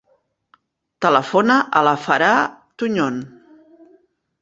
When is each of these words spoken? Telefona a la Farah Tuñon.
Telefona 1.07 1.59
a 1.81 1.85
la 1.91 1.95
Farah 2.07 2.33
Tuñon. 2.85 3.25